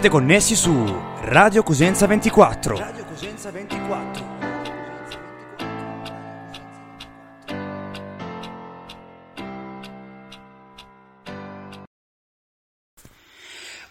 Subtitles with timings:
[0.00, 2.78] Siete connessi su Radio Cosenza 24.
[2.78, 4.29] Radio Cosenza 24.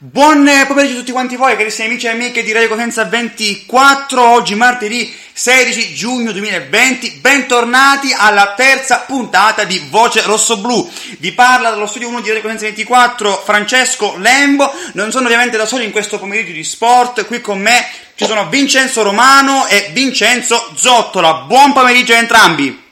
[0.01, 4.55] Buon pomeriggio a tutti quanti voi, carissimi amici e amiche di Radio Cosenza 24, oggi
[4.55, 10.89] martedì 16 giugno 2020, bentornati alla terza puntata di Voce Rosso-Blu.
[11.17, 15.65] Vi parla dallo studio 1 di Radio Cosenza 24 Francesco Lembo, non sono ovviamente da
[15.65, 20.71] solo in questo pomeriggio di sport, qui con me ci sono Vincenzo Romano e Vincenzo
[20.77, 21.43] Zottola.
[21.45, 22.87] Buon pomeriggio a entrambi.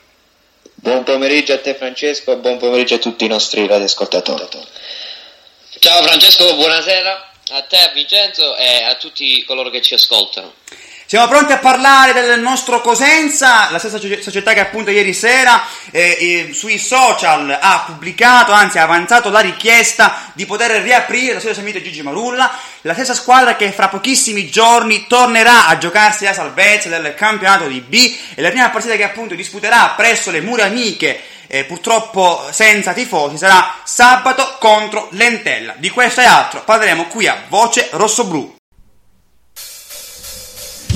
[0.73, 4.45] Buon pomeriggio a te Francesco e buon pomeriggio a tutti i nostri radioascoltatori.
[5.79, 10.55] Ciao Francesco, buonasera a te, a Vincenzo e a tutti coloro che ci ascoltano.
[11.09, 16.17] Siamo pronti a parlare del nostro Cosenza, la stessa società che appunto ieri sera eh,
[16.49, 21.53] eh, sui social ha pubblicato, anzi ha avanzato la richiesta di poter riaprire la sua
[21.53, 26.89] samita Gigi Marulla, la stessa squadra che fra pochissimi giorni tornerà a giocarsi la salvezza
[26.89, 31.21] del campionato di B e la prima partita che appunto disputerà presso le mura amiche
[31.47, 35.73] eh, purtroppo senza tifosi sarà sabato contro l'Entella.
[35.77, 38.56] Di questo e altro parleremo qui a Voce Rossoblu.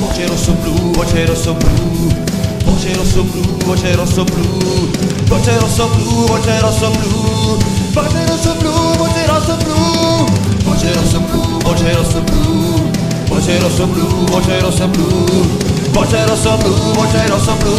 [0.01, 2.09] Voce rosso blu, voce rosso blu,
[2.65, 4.89] voce rosso blu, voce rosso blu,
[5.27, 7.21] voce rosso blu, voce rosso blu,
[7.67, 10.25] voce rosso blu, voce rosso blu,
[10.65, 12.81] voce rosso blu, voce rosso blu,
[13.27, 15.07] voce rosso blu, voce rosso blu,
[15.93, 17.75] voce rosso blu, voce rosso blu,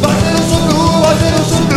[0.00, 1.73] voce rosso blu, voce rosso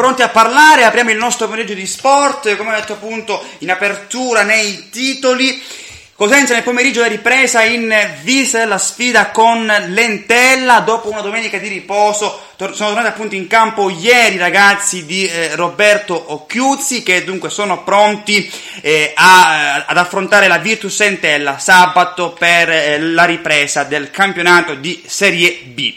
[0.00, 4.44] Pronti a parlare, apriamo il nostro pomeriggio di sport, come ho detto appunto in apertura
[4.44, 5.62] nei titoli.
[6.14, 11.68] Cosenza nel pomeriggio è ripresa in vista della sfida con l'Entella dopo una domenica di
[11.68, 12.48] riposo.
[12.56, 17.50] Tor- sono tornati appunto in campo ieri i ragazzi di eh, Roberto Occhiuzzi che dunque
[17.50, 18.50] sono pronti
[18.80, 25.02] eh, a- ad affrontare la Virtus Entella sabato per eh, la ripresa del campionato di
[25.06, 25.94] Serie B.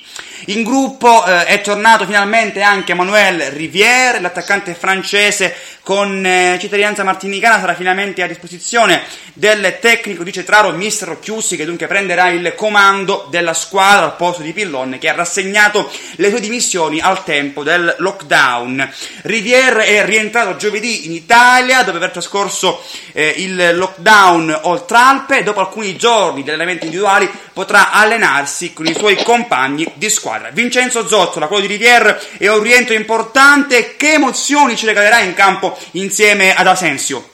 [0.48, 7.60] In gruppo eh, è tornato finalmente anche Manuel Rivière, l'attaccante francese con eh, cittadinanza martinicana
[7.60, 13.28] sarà finalmente a disposizione del tecnico di Cetraro Mister Occhiussi che dunque prenderà il comando
[13.30, 17.96] della squadra al posto di Pillon che ha rassegnato le sue dimissioni al tempo del
[18.00, 18.92] lockdown.
[19.24, 22.84] Rivière è rientrato giovedì in Italia dopo aver trascorso
[23.14, 28.86] eh, il lockdown oltre Alpe e dopo alcuni giorni di allenamenti individuali potrà allenarsi con
[28.86, 30.33] i suoi compagni di squadra.
[30.52, 33.96] Vincenzo Zottola, quello di Rivière, è un rientro importante.
[33.96, 37.32] Che emozioni ci regalerà in campo insieme ad Asensio?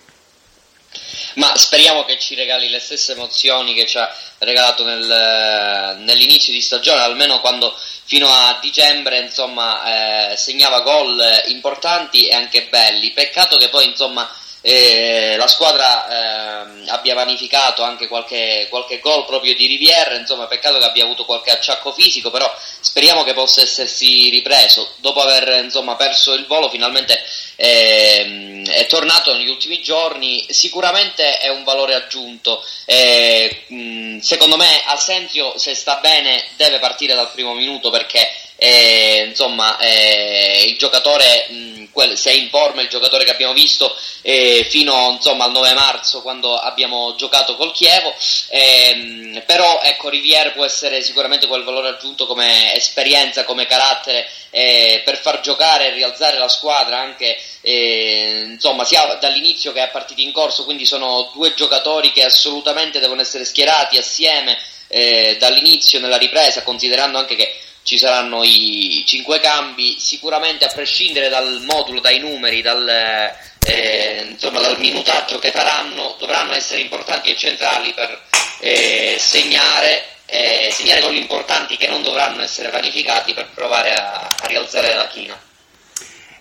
[1.35, 6.61] Ma speriamo che ci regali le stesse emozioni che ci ha regalato nel- nell'inizio di
[6.61, 7.73] stagione, almeno quando
[8.05, 13.11] fino a dicembre insomma, eh, segnava gol importanti e anche belli.
[13.11, 14.29] Peccato che poi insomma,
[14.61, 20.77] eh, la squadra ehm, abbia vanificato anche qualche, qualche gol proprio di Rivière, insomma peccato
[20.79, 24.93] che abbia avuto qualche acciacco fisico, però speriamo che possa essersi ripreso.
[24.97, 27.23] Dopo aver insomma, perso il volo finalmente
[27.55, 32.63] ehm, è tornato negli ultimi giorni, sicuramente è un valore aggiunto.
[32.85, 39.25] Eh, mh, secondo me Asensio se sta bene deve partire dal primo minuto perché eh,
[39.29, 43.93] insomma eh, il giocatore mh, quel- se è in forma il giocatore che abbiamo visto
[44.21, 48.13] eh, fino insomma, al 9 marzo quando abbiamo giocato col Chievo.
[48.47, 55.01] Ehm, però ecco Rivière può essere sicuramente quel valore aggiunto come esperienza come carattere eh,
[55.03, 60.23] per far giocare e rialzare la squadra anche eh, insomma sia dall'inizio che a partiti
[60.23, 60.63] in corso.
[60.63, 64.57] Quindi sono due giocatori che assolutamente devono essere schierati assieme
[64.87, 67.59] eh, dall'inizio nella ripresa considerando anche che
[67.89, 74.59] ci saranno i cinque cambi, sicuramente a prescindere dal modulo, dai numeri, dal, eh, insomma,
[74.59, 78.25] dal minutaggio che faranno, dovranno essere importanti e centrali per
[78.59, 84.45] eh, segnare, eh, segnare gol importanti che non dovranno essere vanificati per provare a, a
[84.45, 85.41] rialzare la china.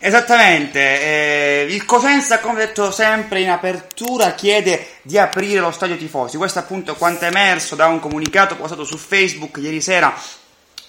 [0.01, 6.37] Esattamente, eh, il Cosenza, come detto sempre in apertura, chiede di aprire lo stadio tifosi.
[6.37, 10.15] Questo appunto quanto è emerso da un comunicato postato su Facebook ieri sera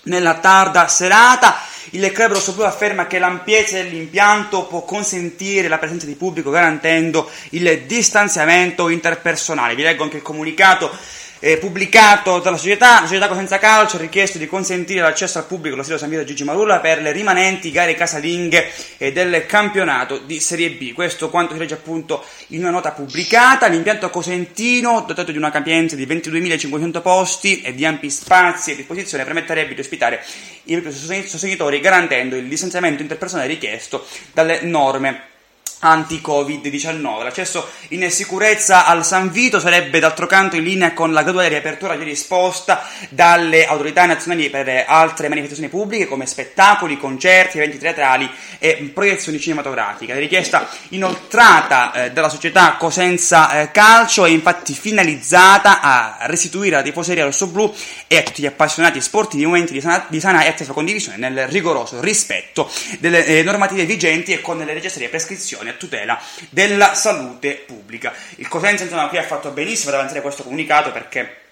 [0.04, 1.58] nella tarda serata.
[1.92, 7.86] Il club rossoblu afferma che l'ampiezza dell'impianto può consentire la presenza di pubblico garantendo il
[7.86, 9.76] distanziamento interpersonale.
[9.76, 10.96] Vi leggo anche il comunicato
[11.40, 15.76] eh, pubblicato dalla società, la società Cosenza Calcio ha richiesto di consentire l'accesso al pubblico
[15.76, 20.40] allo stadio San Vito Gigi Marulla per le rimanenti gare casalinghe eh, del campionato di
[20.40, 20.94] Serie B.
[20.94, 23.68] Questo quanto si legge appunto in una nota pubblicata.
[23.68, 29.24] L'impianto cosentino, dotato di una capienza di 22.500 posti e di ampi spazi a disposizione,
[29.24, 30.24] permetterebbe di ospitare
[30.66, 30.82] i
[31.26, 35.29] sostenitori garantendo il distanziamento interpersonale richiesto dalle norme
[35.80, 37.24] anti-Covid-19.
[37.24, 41.98] L'accesso in sicurezza al San Vito sarebbe d'altro canto in linea con la graduale riapertura
[41.98, 48.30] già disposta dalle autorità nazionali per altre manifestazioni pubbliche come spettacoli, concerti, eventi teatrali
[48.60, 50.14] e proiezioni cinematografiche.
[50.14, 56.84] La richiesta inoltrata eh, dalla società Cosenza eh, Calcio è infatti finalizzata a restituire alla
[56.84, 57.74] tifoseria rossoblu
[58.08, 61.48] e a tutti gli appassionati sportivi momenti di sana, di sana e attesa condivisione nel
[61.48, 66.20] rigoroso rispetto delle eh, normative vigenti e con le necessarie prescrizioni a tutela
[66.50, 68.14] della salute pubblica.
[68.36, 71.49] Il Cosenza insomma qui ha fatto benissimo ad avanzare questo comunicato perché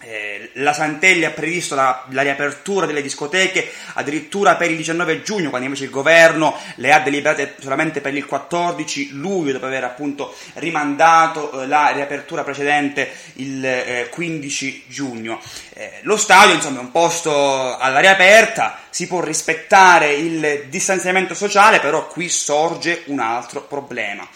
[0.00, 5.48] eh, la Santelli ha previsto la, la, riapertura delle discoteche addirittura per il 19 giugno,
[5.48, 10.34] quando invece il governo le ha deliberate solamente per il 14 luglio, dopo aver appunto
[10.54, 15.40] rimandato eh, la riapertura precedente il eh, 15 giugno.
[15.74, 21.80] Eh, lo stadio, insomma, è un posto all'aria aperta, si può rispettare il distanziamento sociale,
[21.80, 24.26] però qui sorge un altro problema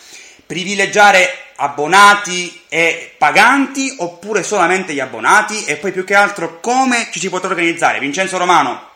[0.52, 7.18] privilegiare abbonati e paganti oppure solamente gli abbonati e poi più che altro come ci
[7.18, 7.98] si potrà organizzare?
[8.00, 8.90] Vincenzo Romano.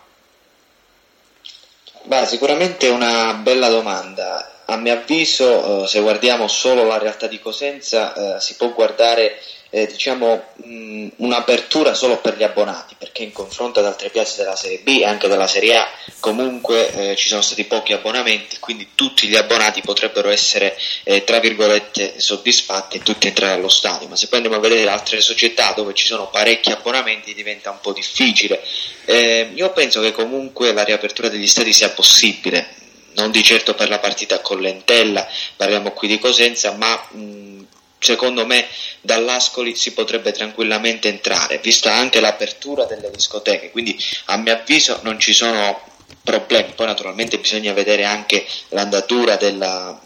[2.02, 4.50] Beh, sicuramente è una bella domanda.
[4.68, 9.40] A mio avviso, eh, se guardiamo solo la realtà di Cosenza, eh, si può guardare
[9.70, 14.56] eh, diciamo, mh, un'apertura solo per gli abbonati, perché in confronto ad altre piazze della
[14.56, 15.86] Serie B e anche della Serie A
[16.18, 21.38] comunque eh, ci sono stati pochi abbonamenti, quindi tutti gli abbonati potrebbero essere eh, tra
[21.38, 25.72] virgolette soddisfatti e tutti entrare allo stadio, ma se poi andiamo a vedere altre società
[25.76, 28.62] dove ci sono parecchi abbonamenti diventa un po' difficile.
[29.04, 32.84] Eh, io penso che comunque la riapertura degli stadi sia possibile,
[33.16, 35.26] non di certo per la partita con Lentella,
[35.56, 37.64] parliamo qui di Cosenza, ma mh,
[37.98, 38.66] secondo me
[39.00, 45.18] dall'Ascoli si potrebbe tranquillamente entrare, vista anche l'apertura delle discoteche, quindi a mio avviso non
[45.18, 45.80] ci sono
[46.22, 49.98] problemi, poi naturalmente bisogna vedere anche l'andatura della,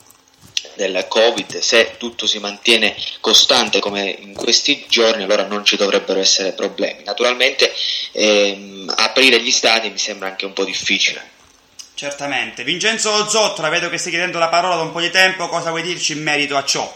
[0.75, 6.21] del Covid, se tutto si mantiene costante come in questi giorni allora non ci dovrebbero
[6.21, 7.03] essere problemi.
[7.05, 7.73] Naturalmente
[8.13, 11.39] ehm, aprire gli stadi mi sembra anche un po' difficile.
[12.01, 12.65] Certamente.
[12.65, 15.83] Vincenzo Zottola, vedo che stai chiedendo la parola da un po' di tempo, cosa vuoi
[15.83, 16.91] dirci in merito a ciò?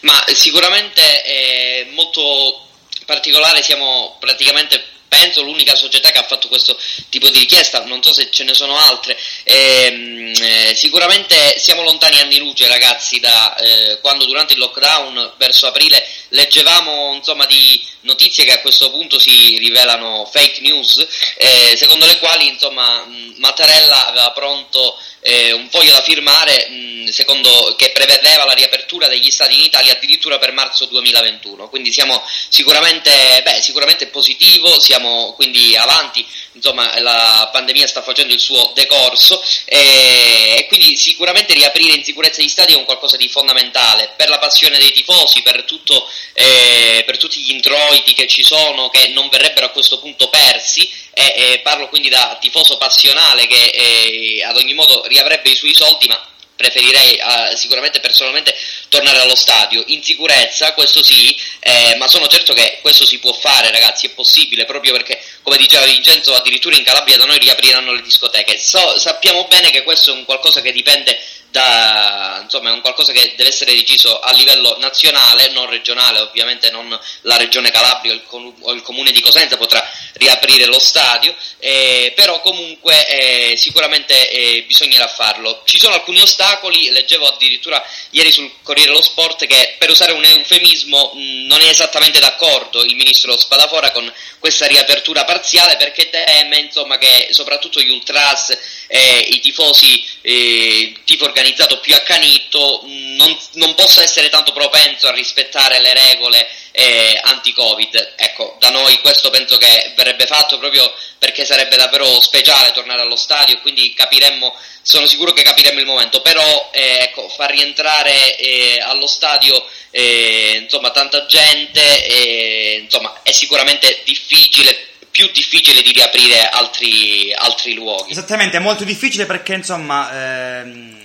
[0.00, 2.66] Ma sicuramente è molto
[3.06, 4.78] particolare, siamo praticamente
[5.12, 6.74] penso l'unica società che ha fatto questo
[7.10, 9.18] tipo di richiesta, non so se ce ne sono altre.
[9.44, 15.66] Eh, eh, sicuramente siamo lontani anni luce, ragazzi, da eh, quando durante il lockdown verso
[15.66, 22.06] aprile leggevamo insomma, di notizie che a questo punto si rivelano fake news, eh, secondo
[22.06, 28.44] le quali insomma, Mattarella aveva pronto eh, un foglio da firmare mh, secondo, che prevedeva
[28.44, 31.68] la riapertura degli stati in Italia addirittura per marzo 2021.
[31.68, 38.40] Quindi siamo sicuramente, beh, sicuramente positivo, siamo quindi avanti, insomma la pandemia sta facendo il
[38.40, 39.42] suo decorso.
[39.64, 44.28] E, e quindi sicuramente riaprire in sicurezza gli stadi è un qualcosa di fondamentale per
[44.28, 49.08] la passione dei tifosi, per, tutto, eh, per tutti gli introiti che ci sono, che
[49.08, 51.00] non verrebbero a questo punto persi.
[51.14, 55.74] E, e parlo quindi da tifoso passionale che eh, ad ogni modo riavrebbe i suoi
[55.74, 56.26] soldi, ma
[56.62, 58.54] preferirei uh, sicuramente personalmente
[58.88, 63.32] tornare allo stadio in sicurezza, questo sì, eh, ma sono certo che questo si può
[63.32, 67.92] fare, ragazzi, è possibile proprio perché, come diceva Vincenzo, addirittura in Calabria da noi riapriranno
[67.92, 68.58] le discoteche.
[68.58, 71.18] So, sappiamo bene che questo è un qualcosa che dipende
[71.52, 76.70] da, insomma, è un qualcosa che deve essere deciso a livello nazionale, non regionale, ovviamente
[76.70, 79.82] non la regione Calabria o il, comune di Cosenza potrà
[80.14, 85.62] riaprire lo stadio, eh, però comunque eh, sicuramente eh, bisognerà farlo.
[85.64, 90.12] Ci sono alcuni ostacoli, leggevo addirittura ieri sul Corriere riaprire lo sport che per usare
[90.12, 96.10] un eufemismo mh, non è esattamente d'accordo il ministro Spadafora con questa riapertura parziale perché
[96.10, 98.56] teme insomma, che soprattutto gli ultras
[98.88, 105.12] e i tifosi eh, tifo organizzato più accanito non, non possa essere tanto propenso a
[105.12, 108.14] rispettare le regole eh, anti-Covid.
[108.16, 113.16] Ecco, da noi questo penso che verrebbe fatto proprio perché sarebbe davvero speciale tornare allo
[113.16, 118.80] stadio, quindi capiremmo, sono sicuro che capiremmo il momento, però eh, ecco, far rientrare eh,
[118.80, 126.48] allo stadio eh, insomma, tanta gente eh, insomma, è sicuramente difficile più difficile di riaprire
[126.48, 128.12] altri, altri luoghi.
[128.12, 131.01] Esattamente, è molto difficile perché insomma ehm,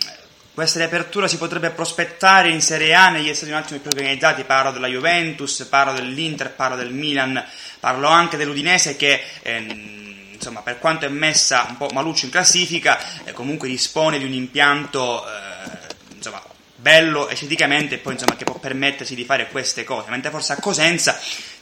[0.57, 4.71] questa riapertura si potrebbe prospettare in Serie A negli stati un attimo più organizzati, parlo
[4.71, 7.45] della Juventus, parlo dell'Inter, parlo del Milan,
[7.79, 12.97] parlo anche dell'Udinese che ehm, insomma per quanto è messa un po' maluccio in classifica
[13.23, 16.41] eh, comunque dispone di un impianto eh, insomma
[16.75, 20.59] bello esteticamente e poi insomma che può permettersi di fare queste cose, mentre forse a
[20.59, 21.19] Cosenza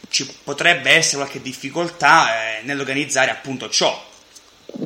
[0.08, 4.14] ci potrebbe essere qualche difficoltà eh, nell'organizzare appunto ciò.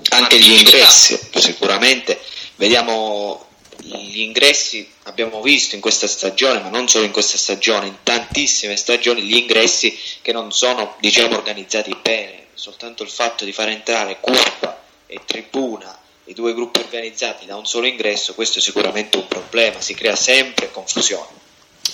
[0.10, 2.20] Anche gli ingressi, sicuramente.
[2.56, 3.49] Vediamo
[3.98, 8.75] gli ingressi abbiamo visto in questa stagione, ma non solo in questa stagione, in tantissime
[8.75, 14.19] stagioni gli ingressi che non sono diciamo organizzati bene, soltanto il fatto di far entrare
[14.19, 19.27] curva e tribuna i due gruppi organizzati da un solo ingresso, questo è sicuramente un
[19.27, 21.38] problema, si crea sempre confusione.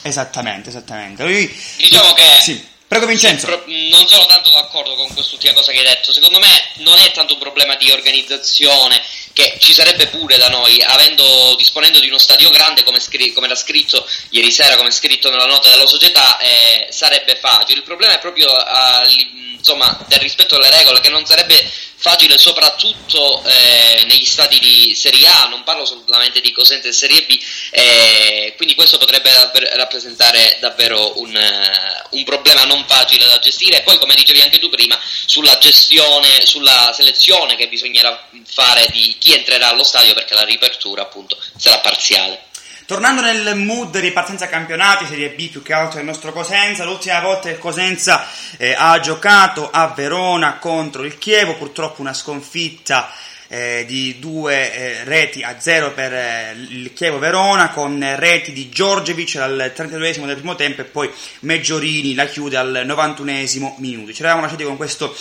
[0.01, 1.23] Esattamente, esattamente.
[1.23, 1.47] Lui...
[1.77, 2.73] Diciamo che sì.
[2.87, 3.47] Prego Vincenzo.
[3.65, 6.11] Non sono tanto d'accordo con quest'ultima cosa che hai detto.
[6.11, 6.47] Secondo me
[6.77, 9.01] non è tanto un problema di organizzazione
[9.35, 13.47] che ci sarebbe pure da noi, avendo, disponendo di uno stadio grande, come, scri- come
[13.47, 17.79] era scritto ieri sera, come scritto nella nota della società, eh, sarebbe facile.
[17.79, 21.69] Il problema è proprio uh, insomma, del rispetto alle regole, che non sarebbe
[22.05, 27.23] facile soprattutto eh, negli stati di Serie A, non parlo solamente di Cosenza e Serie
[27.23, 27.35] B,
[27.71, 29.31] eh, quindi questo potrebbe
[29.73, 33.77] rappresentare davvero un, uh, un, problema non facile da gestire.
[33.77, 39.15] E poi, come dicevi anche tu prima, sulla gestione, sulla selezione che bisognerà fare di
[39.17, 42.53] chi entrerà allo stadio perché la riapertura appunto sarà parziale.
[42.85, 47.19] Tornando nel mood di partenza campionati, Serie B più che altro del nostro Cosenza, l'ultima
[47.19, 48.27] volta che Cosenza
[48.57, 53.11] eh, ha giocato a Verona contro il Chievo, purtroppo una sconfitta
[53.47, 58.69] eh, di due eh, reti a zero per eh, il Chievo Verona con reti di
[58.69, 64.13] Giorgevic al 32 del primo tempo e poi Meggiorini la chiude al 91 minuto.
[64.13, 65.15] Ci eravamo lasciati con questo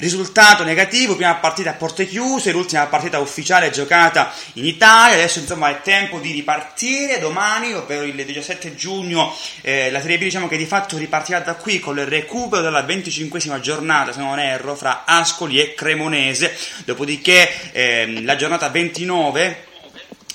[0.00, 5.70] Risultato negativo, prima partita a porte chiuse, l'ultima partita ufficiale giocata in Italia, adesso insomma
[5.70, 10.56] è tempo di ripartire, domani, ovvero il 17 giugno, eh, la Serie B diciamo che
[10.56, 15.02] di fatto ripartirà da qui con il recupero della 25esima giornata, se non erro, fra
[15.04, 19.66] Ascoli e Cremonese, dopodiché eh, la giornata 29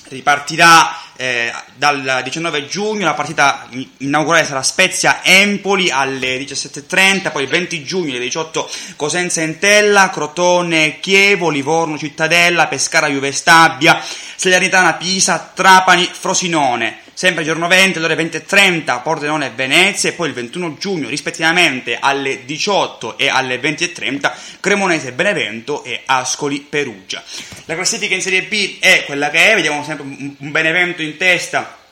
[0.08, 3.68] ripartirà eh, dal 19 giugno, la partita
[3.98, 13.32] inaugurale sarà Spezia-Empoli alle 17.30, poi il 20 giugno alle 18 Cosenza-Entella, Crotone-Chievo, Livorno-Cittadella, Pescara-Juve
[13.32, 14.00] Stabia,
[14.36, 20.76] Salernitana-Pisa, Trapani-Frosinone sempre giorno 20 alle ore 20.30 Pordenone e Venezia e poi il 21
[20.78, 27.22] giugno rispettivamente alle 18 e alle 20.30 Cremonese Benevento e Ascoli Perugia.
[27.66, 31.82] La classifica in Serie B è quella che è, vediamo sempre un Benevento in testa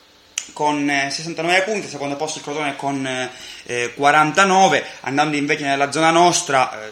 [0.53, 3.29] con 69 eh, punti, secondo posto il Crotone con
[3.65, 6.91] eh, 49, andando invece nella zona nostra, eh,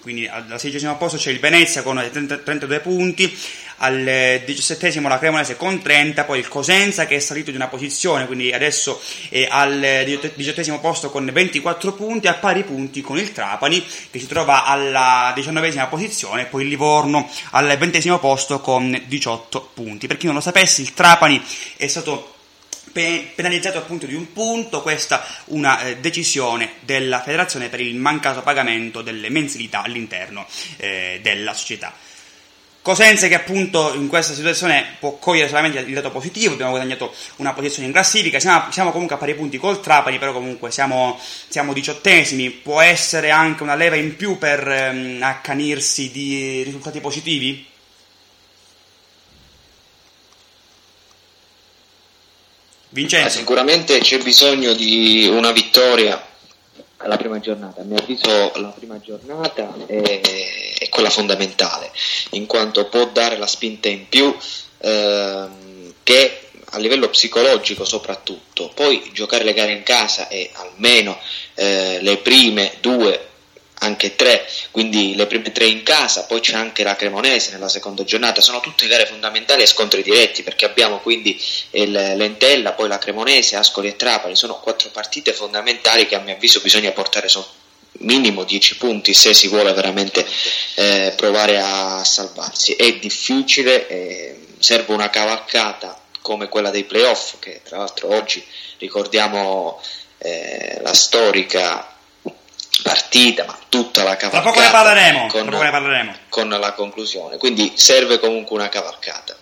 [0.00, 3.36] quindi al sedicesimo posto c'è il Venezia con 32 punti,
[3.82, 8.26] al diciassettesimo la Cremonese con 30, poi il Cosenza che è salito di una posizione,
[8.26, 13.84] quindi adesso è al diciottesimo posto con 24 punti, a pari punti con il Trapani
[14.10, 20.06] che si trova alla diciannovesima posizione, poi il Livorno al ventesimo posto con 18 punti.
[20.06, 21.42] Per chi non lo sapesse, il Trapani
[21.76, 22.34] è stato
[22.92, 29.00] penalizzato appunto di un punto, questa una eh, decisione della federazione per il mancato pagamento
[29.00, 30.46] delle mensilità all'interno
[30.76, 31.94] eh, della società.
[32.82, 37.52] Cosenza che appunto in questa situazione può cogliere solamente il dato positivo, abbiamo guadagnato una
[37.52, 41.74] posizione in classifica, siamo, siamo comunque a pari punti col Trapani, però comunque siamo, siamo,
[41.74, 47.66] diciottesimi, può essere anche una leva in più per ehm, accanirsi di risultati positivi?
[52.88, 53.26] Vincenzo.
[53.26, 56.20] Ah, sicuramente c'è bisogno di una vittoria
[57.02, 57.80] alla prima giornata.
[57.80, 60.20] A mio avviso la prima giornata è,
[60.78, 61.90] è quella fondamentale,
[62.30, 64.34] in quanto può dare la spinta in più
[64.78, 68.70] ehm, che a livello psicologico soprattutto.
[68.74, 71.18] Poi giocare le gare in casa e almeno
[71.54, 73.29] eh, le prime due
[73.82, 78.04] anche tre, quindi le prime tre in casa, poi c'è anche la Cremonese nella seconda
[78.04, 82.98] giornata, sono tutte gare fondamentali e scontri diretti perché abbiamo quindi il Lentella, poi la
[82.98, 87.44] Cremonese, Ascoli e Trapani, sono quattro partite fondamentali che a mio avviso bisogna portare su
[88.00, 90.26] minimo 10 punti se si vuole veramente
[90.74, 92.74] eh, provare a salvarsi.
[92.74, 98.44] È difficile, eh, serve una cavalcata come quella dei playoff che tra l'altro oggi
[98.78, 99.80] ricordiamo
[100.18, 101.94] eh, la storica
[102.82, 104.42] partita, ma tutta la cavalcata.
[104.42, 106.16] Tra poco ne parleremo, con, poco ne parleremo.
[106.28, 107.36] con la conclusione.
[107.36, 109.36] Quindi serve comunque una cavalcata.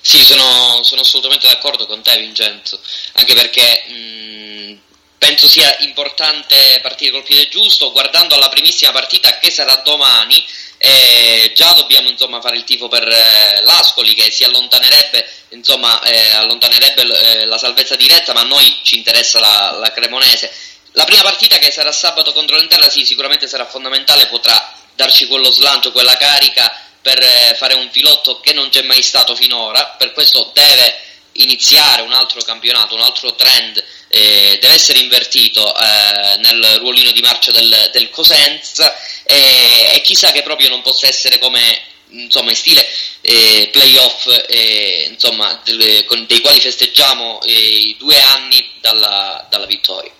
[0.00, 2.80] Sì, sono, sono assolutamente d'accordo con te, Vincenzo.
[3.12, 4.78] Anche perché mh,
[5.16, 7.92] penso sia importante partire col piede giusto.
[7.92, 10.44] Guardando alla primissima partita che sarà domani,
[10.78, 16.32] eh, già dobbiamo insomma, fare il tifo per eh, l'Ascoli che si allontanerebbe, insomma, eh,
[16.32, 20.52] allontanerebbe eh, la salvezza diretta, ma a noi ci interessa la, la Cremonese.
[20.92, 25.50] La prima partita che sarà sabato contro l'Interra, sì, sicuramente sarà fondamentale, potrà darci quello
[25.50, 26.70] slancio, quella carica
[27.00, 31.00] per eh, fare un filotto che non c'è mai stato finora, per questo deve
[31.32, 37.20] iniziare un altro campionato, un altro trend, eh, deve essere invertito eh, nel ruolino di
[37.22, 38.94] marcia del, del Cosenza
[39.24, 42.86] e chissà che proprio non possa essere come insomma in stile
[43.22, 50.12] eh, playoff eh, insomma, dei quali festeggiamo eh, i due anni dalla, dalla vittoria.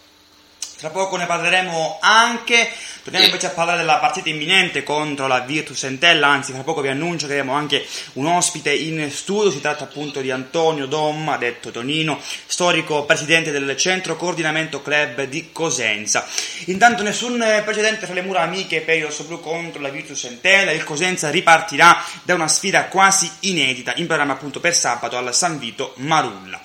[0.82, 2.68] Tra poco ne parleremo anche.
[3.04, 6.88] Torniamo invece a parlare della partita imminente contro la Virtus Entella, anzi tra poco vi
[6.88, 11.70] annuncio che avremo anche un ospite in studio, si tratta appunto di Antonio Domma, detto
[11.70, 16.26] Tonino, storico presidente del centro coordinamento club di Cosenza.
[16.64, 20.72] Intanto nessun precedente fra le mura amiche per il Rosso Blu contro la Virtus Entella,
[20.72, 25.60] il Cosenza ripartirà da una sfida quasi inedita in programma appunto per sabato al San
[25.60, 26.60] Vito Marulla.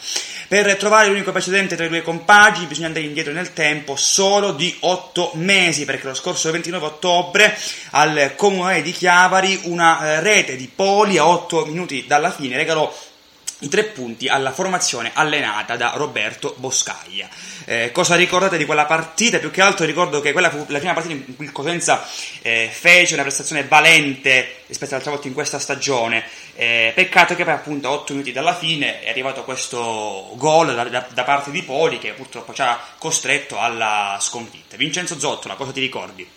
[0.48, 4.74] Per trovare l'unico precedente tra i due compagini bisogna andare indietro nel tempo solo di
[4.80, 7.58] 8 mesi, perché lo scorso 29 ottobre
[7.92, 12.90] al Comune di Chiavari una eh, rete di poli a 8 minuti dalla fine regalò
[13.60, 17.28] i tre punti alla formazione allenata da Roberto Boscaglia.
[17.66, 19.40] Eh, cosa ricordate di quella partita?
[19.40, 22.06] Più che altro ricordo che quella fu la prima partita in cui il Cosenza
[22.42, 26.24] eh, fece una prestazione valente rispetto alle altre volte in questa stagione.
[26.56, 30.84] Eh, peccato che poi appunto a 8 minuti dalla fine è arrivato questo gol da,
[30.84, 34.78] da, da parte di Poli che purtroppo ci ha costretto alla sconfitta.
[34.78, 36.37] Vincenzo Zottola, cosa ti ricordi?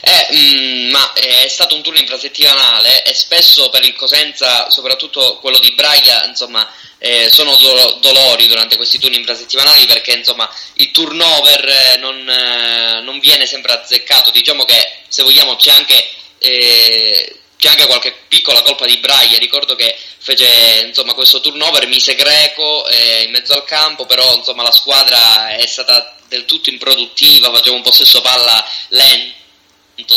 [0.00, 5.58] Eh, mh, ma è stato un turno infrasettimanale e spesso per il Cosenza, soprattutto quello
[5.58, 6.68] di Braga, insomma,
[7.04, 13.00] eh, sono do- dolori durante questi turni infrasettimanali perché insomma il turnover eh, non, eh,
[13.00, 14.30] non, viene sempre azzeccato.
[14.30, 19.36] Diciamo che se vogliamo c'è anche, eh, c'è anche qualche piccola colpa di Braga.
[19.38, 24.70] Ricordo che fece insomma, questo turnover, mise Greco eh, in mezzo al campo, però la
[24.70, 29.40] squadra è stata del tutto improduttiva, faceva un possesso palla lento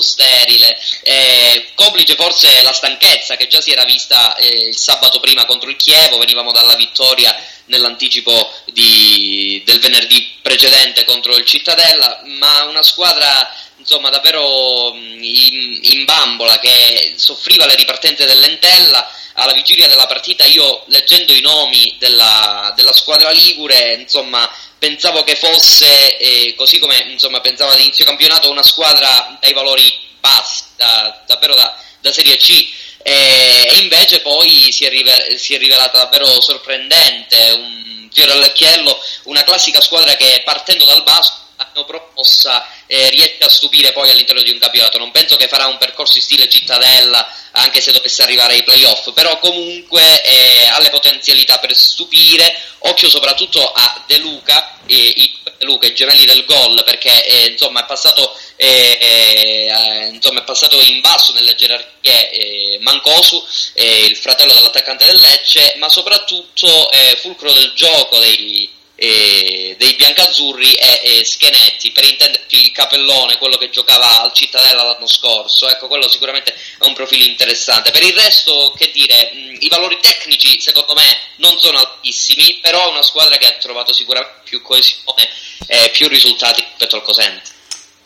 [0.02, 5.46] sterile, eh, complice forse la stanchezza che già si era vista eh, il sabato prima
[5.46, 12.64] contro il Chievo, venivamo dalla vittoria nell'anticipo di, del venerdì precedente contro il Cittadella, ma
[12.66, 19.88] una squadra insomma davvero mm, in, in bambola che soffriva le ripartenze dell'Entella alla vigilia
[19.88, 24.50] della partita io leggendo i nomi della, della squadra Ligure insomma
[24.86, 30.64] pensavo che fosse, eh, così come insomma, pensavo all'inizio campionato, una squadra dai valori bassi,
[30.76, 32.68] da, davvero da, da Serie C.
[33.02, 39.00] E, e invece poi si è, rive- si è, rivelata davvero sorprendente, un fiore all'occhiello,
[39.24, 44.42] una classica squadra che partendo dal basso l'anno promossa eh, riesce a stupire poi all'interno
[44.42, 44.98] di un campionato.
[44.98, 49.12] Non penso che farà un percorso in stile cittadella, anche se dovesse arrivare ai playoff,
[49.14, 52.62] però comunque eh, ha le potenzialità per stupire.
[52.80, 57.50] Occhio soprattutto a De Luca, eh, i De Luca, i gemelli del gol, perché eh,
[57.52, 63.44] insomma, è passato, eh, eh, insomma, è passato in basso nelle gerarchie Mancosu,
[63.76, 66.90] il fratello dell'attaccante del Lecce, ma soprattutto
[67.22, 73.58] fulcro del gioco dei eh, dei biancazzurri è, è Schenetti, per intenderci il capellone, quello
[73.58, 77.92] che giocava al Cittadella l'anno scorso, ecco quello sicuramente è un profilo interessante.
[77.92, 82.88] Per il resto, che dire, mh, i valori tecnici secondo me non sono altissimi, però
[82.88, 85.30] è una squadra che ha trovato sicuramente più coesione
[85.68, 87.55] e più risultati rispetto al Cosente.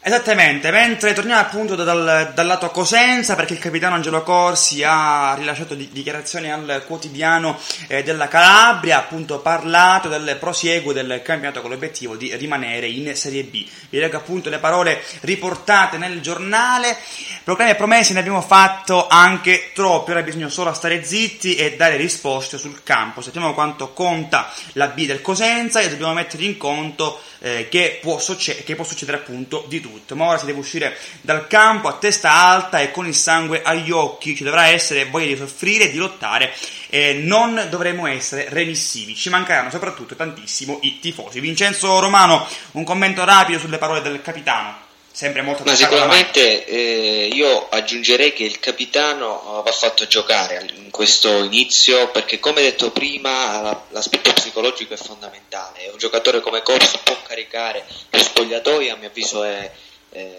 [0.09, 5.75] Esattamente, mentre torniamo appunto dal, dal, lato Cosenza perché il capitano Angelo Corsi ha rilasciato
[5.75, 12.15] di, dichiarazioni al quotidiano eh, della Calabria, appunto parlato del prosieguo del campionato con l'obiettivo
[12.15, 13.63] di rimanere in Serie B.
[13.87, 16.97] Vi leggo appunto le parole riportate nel giornale,
[17.43, 21.97] proclami e promesse ne abbiamo fatto anche troppi, ora bisogna solo stare zitti e dare
[21.97, 27.21] risposte sul campo, sappiamo quanto conta la B del Cosenza e dobbiamo mettere in conto
[27.39, 30.15] eh, che, può succe- che può succedere appunto di tutto.
[30.15, 33.91] Ma ora si deve uscire dal campo a testa alta e con il sangue agli
[33.91, 36.53] occhi, ci dovrà essere voglia di soffrire e di lottare
[36.89, 41.39] e non dovremo essere remissivi, ci mancheranno soprattutto tantissimo i tifosi.
[41.39, 44.87] Vincenzo Romano, un commento rapido sulle parole del capitano
[45.19, 51.43] sempre molto Ma sicuramente eh, io aggiungerei che il capitano va fatto giocare in questo
[51.43, 55.89] inizio perché come detto prima l'aspetto psicologico è fondamentale.
[55.91, 59.69] Un giocatore come Corso può caricare lo spogliatoio a mio avviso è,
[60.09, 60.37] è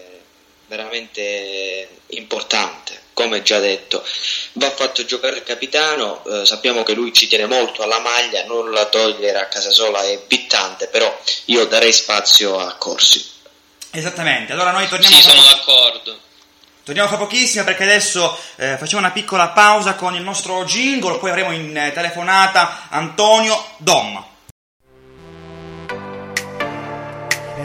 [0.65, 4.03] veramente importante come già detto.
[4.53, 8.71] Va fatto giocare il capitano eh, sappiamo che lui ci tiene molto alla maglia non
[8.71, 11.15] la togliere a casa sola è bittante però
[11.45, 13.31] io darei spazio a Corsi
[13.91, 15.15] Esattamente, allora noi torniamo...
[15.15, 16.17] Sì, sono d'accordo.
[16.83, 21.29] Torniamo fra pochissimo perché adesso eh, facciamo una piccola pausa con il nostro jingle, poi
[21.29, 24.23] avremo in eh, telefonata Antonio Dom.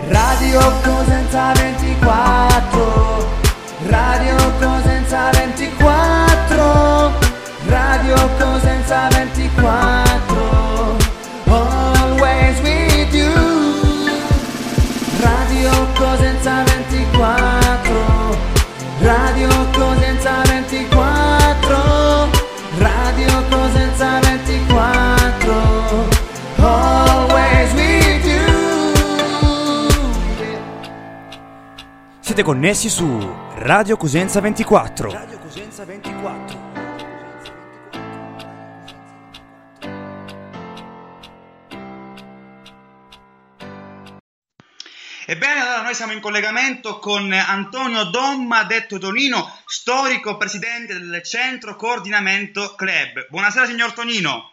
[0.09, 3.39] Radio Cosenza 24
[3.87, 7.19] Radio Cosenza 24
[7.67, 10.06] Radio Cosenza 24
[32.37, 33.19] Siete connessi su
[33.55, 35.11] Radio Cosenza 24.
[35.11, 36.59] Radio Cosenza 24.
[45.25, 51.75] Ebbene, allora noi siamo in collegamento con Antonio Domma, detto Tonino, storico presidente del Centro
[51.75, 53.29] Coordinamento Club.
[53.31, 54.53] Buonasera signor Tonino.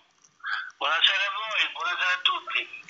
[0.78, 2.82] Buonasera a voi, buonasera a tutti.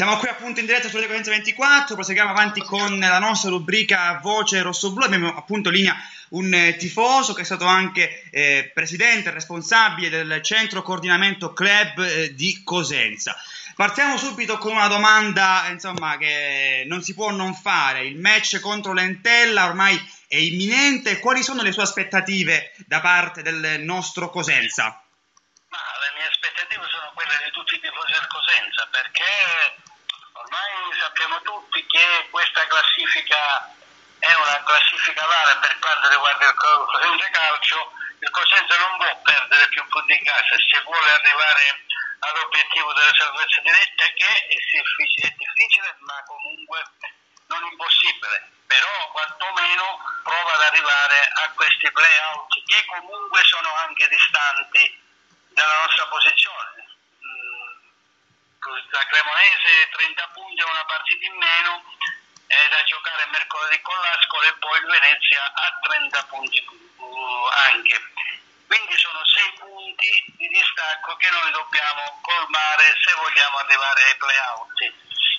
[0.00, 4.62] Siamo qui appunto in diretta sulle Cogenza 24, proseguiamo avanti con la nostra rubrica Voce
[4.62, 5.96] Rossoblu, abbiamo appunto in linea
[6.30, 12.34] un eh, tifoso che è stato anche eh, presidente responsabile del Centro Coordinamento Club eh,
[12.34, 13.36] di Cosenza.
[13.76, 18.06] Partiamo subito con una domanda insomma, che non si può non fare.
[18.06, 21.18] Il match contro l'Entella ormai è imminente.
[21.18, 24.98] Quali sono le sue aspettative da parte del nostro Cosenza?
[25.68, 29.88] Ma le mie aspettative sono quelle di tutti i tifosi del Cosenza, perché
[30.40, 33.68] ormai sappiamo tutti che questa classifica
[34.18, 37.92] è una classifica vara per quanto riguarda il Co- Cosenza Calcio.
[38.20, 41.84] Il Cosenza non può perdere più punti in casa se vuole arrivare
[42.20, 46.84] all'obiettivo della salvezza diretta, che è difficile ma comunque
[47.46, 48.50] non impossibile.
[48.66, 55.02] Però quantomeno prova ad arrivare a questi play-out che comunque sono anche distanti
[55.48, 56.79] dalla nostra posizione.
[58.70, 61.82] La Cremonese 30 punti a una partita in meno
[62.46, 66.64] è da giocare mercoledì con l'Ascolo e poi il Venezia a 30 punti
[66.96, 67.98] uh, anche.
[68.66, 74.78] Quindi sono 6 punti di distacco che noi dobbiamo colmare se vogliamo arrivare ai playout.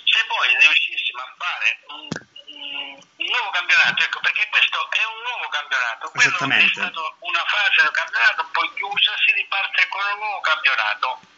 [0.03, 2.07] Se poi riuscissimo a fare un,
[2.51, 7.83] un- nuovo campionato, ecco perché questo è un nuovo campionato, quello è stato una fase
[7.83, 11.30] del campionato, poi chiusa si riparte con un nuovo campionato.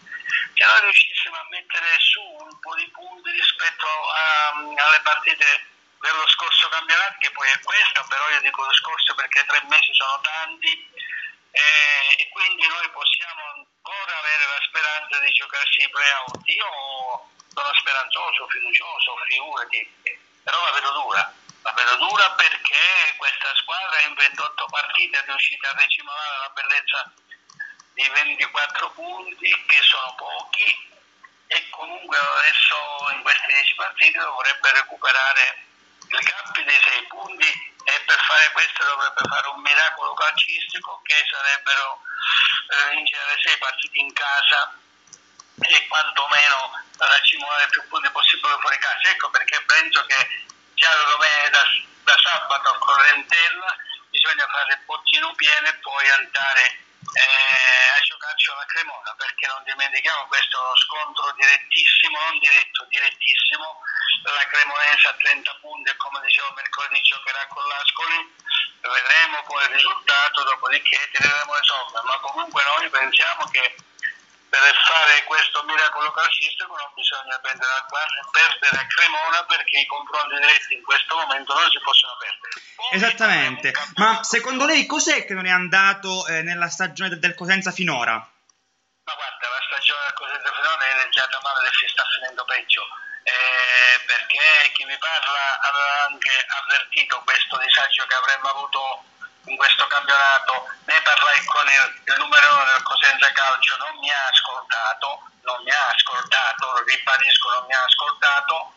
[0.53, 4.49] Se noi riuscissimo a mettere su un po' di punti rispetto a-
[4.85, 5.67] alle partite
[5.99, 9.93] dello scorso campionato, che poi è questa, però io dico lo scorso perché tre mesi
[9.93, 10.71] sono tanti,
[11.51, 16.41] eh, e quindi noi possiamo ancora avere la speranza di giocarsi i playout.
[16.45, 19.95] Io sono speranzoso, fiducioso, figurati,
[20.43, 21.33] però la vedo dura.
[21.61, 27.13] La vedo dura perché questa squadra in 28 partite è riuscita a decimare la bellezza
[27.93, 30.91] di 24 punti, che sono pochi,
[31.47, 32.75] e comunque adesso
[33.13, 35.65] in queste 10 partite dovrebbe recuperare
[36.07, 37.47] il gap dei 6 punti
[37.83, 42.01] e per fare questo dovrebbe fare un miracolo calcistico che sarebbero
[42.69, 44.77] eh, vincere 6 partite in casa
[45.61, 49.09] e quantomeno racimolare più punti possibile fuori casa.
[49.09, 51.63] Ecco perché penso che già da domenica, da,
[52.03, 53.75] da sabato con Rentella
[54.09, 59.63] bisogna fare il bottino pieno e poi andare eh, a giocarci alla Cremona perché non
[59.63, 63.81] dimentichiamo questo scontro direttissimo, non diretto, direttissimo.
[64.23, 68.35] La Cremonese a 30 punti e come dicevo mercoledì giocherà con l'Ascoli,
[68.79, 73.75] vedremo poi il risultato, dopodiché tireremo le somme, ma comunque noi pensiamo che
[74.53, 77.71] per fare questo miracolo calcistico non bisogna perdere
[78.31, 82.53] perdere a Cremona perché i confronti diretti in questo momento non si possono perdere.
[82.75, 83.71] Poi Esattamente.
[83.95, 88.13] Ma secondo lei cos'è che non è andato eh, nella stagione del- del Cosenza finora?
[88.13, 92.83] Ma guarda, la stagione del Cosenza Finale è iniziata male e si sta finendo peggio.
[93.25, 99.03] eh, perché chi mi parla aveva anche avvertito questo disagio che avremmo avuto
[99.45, 104.09] in questo campionato, ne parlai con il, il numero uno del Cosenza Calcio, non mi
[104.09, 108.73] ha ascoltato, non mi ha ascoltato, ribadisco, non mi ha ascoltato,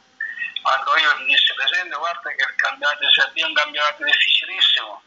[0.63, 5.03] quando io gli dissi Presidente guarda che il campionato di Serbia è un campionato difficilissimo,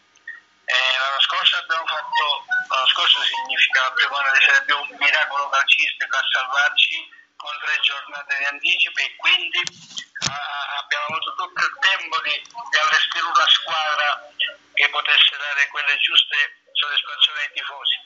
[0.70, 6.16] eh, l'anno scorso abbiamo fatto, l'anno scorso significa la prima di Serbia un miracolo calcistico
[6.16, 10.32] a salvarci con tre giornate di anticipo e quindi uh,
[10.78, 14.30] abbiamo avuto tutto il tempo di, di, allestire una squadra
[14.80, 18.00] che potesse dare quelle giuste soddisfazioni ai tifosi.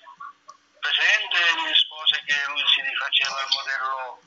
[0.74, 4.22] Il Presidente mi rispose che lui si rifaceva il modello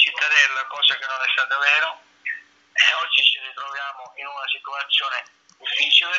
[0.00, 5.24] cittadella, cosa che non è stata vero, e oggi ci ritroviamo in una situazione
[5.60, 6.16] difficile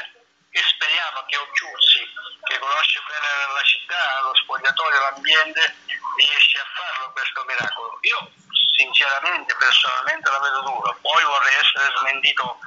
[0.53, 2.13] e speriamo che Occhiuzzi,
[2.45, 5.81] che conosce bene la città, lo spogliatoio, l'ambiente,
[6.13, 7.97] riesce a farlo questo miracolo.
[8.01, 8.31] Io
[8.77, 12.59] sinceramente, personalmente la vedo dura, poi vorrei essere smentito,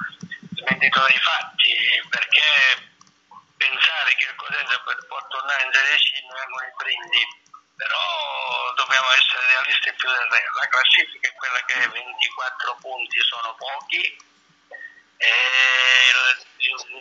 [0.51, 1.71] smentito dai fatti,
[2.09, 2.91] perché
[3.65, 7.23] pensare che il Cosenza può tornare in Serie C non vengono i brindi,
[7.75, 10.43] però dobbiamo essere realisti più del re.
[10.53, 14.17] La classifica è quella che è 24 punti sono pochi,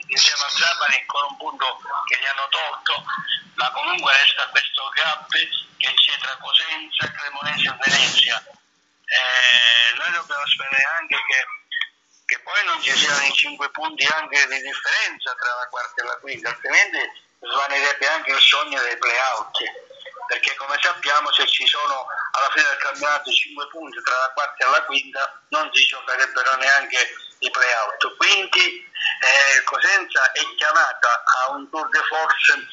[0.08, 1.66] insieme a Trapani con un punto
[2.08, 3.04] che gli hanno tolto,
[3.54, 8.38] ma comunque resta questo gap che c'è tra Cosenza, Cremonese e Venezia.
[9.04, 11.46] Eh, noi dobbiamo sperare anche che,
[12.26, 16.06] che, poi non ci siano i 5 punti anche di differenza tra la quarta e
[16.06, 16.98] la quinta, altrimenti
[17.40, 19.58] svanirebbe anche il sogno dei playout
[20.26, 24.64] perché come sappiamo se ci sono alla fine del campionato 5 punti tra la quarta
[24.64, 28.16] e la quinta non si giocherebbero neanche i playout.
[28.16, 32.66] Quindi eh, Cosenza è chiamata a un tour de force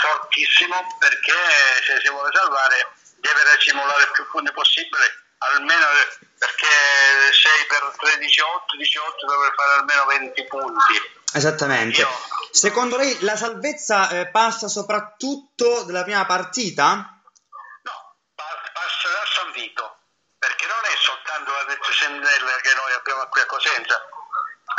[0.00, 1.34] fortissimo perché
[1.84, 5.86] se si vuole salvare deve racimolare più punti possibile almeno
[6.38, 6.66] perché
[7.32, 10.94] 6 per 13 8 18 deve fare almeno 20 punti
[11.32, 12.08] esattamente Io...
[12.50, 17.20] secondo lei la salvezza eh, passa soprattutto dalla prima partita?
[17.82, 19.96] no passa da San Vito
[20.38, 24.02] perché non è soltanto la Vezzo Sendella che noi abbiamo qui a Cosenza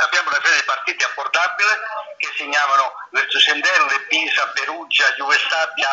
[0.03, 1.69] abbiamo una serie di partite abbordabili
[2.17, 5.89] che segnavano verso Sendelle, Pisa, Perugia, Juve Stabia,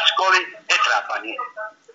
[0.00, 1.36] Ascoli e Trapani.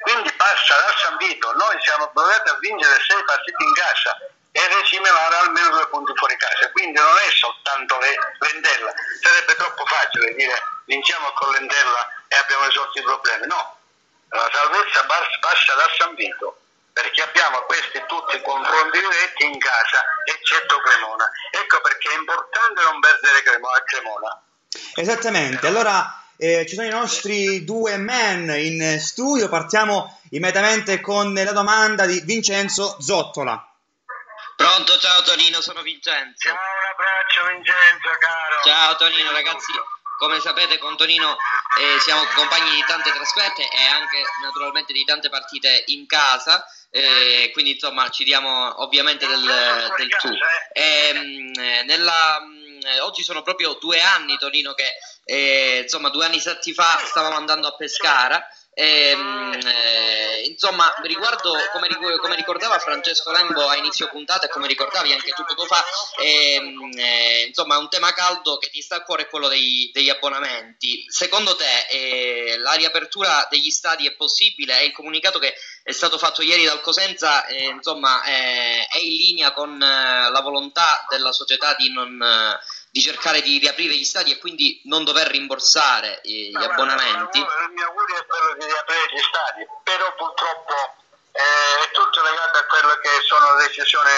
[0.02, 4.18] Quindi passa da San Vito, noi siamo provati a vincere sei partite in casa
[4.52, 9.86] e recimelare almeno due punti fuori casa, quindi non è soltanto le, Lendella, sarebbe troppo
[9.86, 10.54] facile dire
[10.86, 13.78] vinciamo con Lendella e abbiamo risolto i problemi, no,
[14.30, 16.58] la salvezza passa da San Vito
[16.94, 21.30] perché abbiamo questi tutti confronti diretti in casa, eccetto Cremona.
[21.52, 23.44] Ecco perché è importante non perdere
[23.86, 24.42] Cremona.
[24.96, 31.52] Esattamente, allora eh, ci sono i nostri due men in studio, partiamo immediatamente con la
[31.52, 33.64] domanda di Vincenzo Zottola.
[34.56, 36.50] Pronto, ciao Tonino, sono Vincenzo.
[36.50, 38.62] Ciao, un abbraccio Vincenzo, caro.
[38.64, 39.72] Ciao Tonino, ragazzi.
[40.18, 41.38] Come sapete con Tonino
[41.80, 47.52] eh, siamo compagni di tante trasferte e anche naturalmente di tante partite in casa eh,
[47.54, 49.42] quindi insomma ci diamo ovviamente del,
[49.98, 50.28] del tu.
[50.74, 52.38] Ehm, eh, nella,
[52.84, 54.84] eh, oggi sono proprio due anni Tonino che
[55.32, 61.54] eh, insomma due anni sette fa stavamo andando a Pescara e, ehm, eh, insomma, riguardo
[61.74, 61.90] come,
[62.20, 65.84] come, ricordava Francesco Lembo a inizio puntata e come ricordavi anche tu poco fa,
[66.22, 70.10] ehm, eh, insomma, un tema caldo che ti sta a cuore è quello dei, degli
[70.10, 71.04] abbonamenti.
[71.08, 74.80] Secondo te eh, la riapertura degli stadi è possibile?
[74.80, 79.52] È il comunicato che è stato fatto ieri dal Cosenza, eh, insomma, è in linea
[79.52, 82.20] con eh, la volontà della società di non
[82.92, 87.40] di cercare di riaprire gli stadi e quindi non dover rimborsare gli Ma abbonamenti?
[87.40, 90.76] Il mio augurio è quello di riaprire gli stadi, però purtroppo
[91.32, 94.12] eh, è tutto legato a quello che sono le decisioni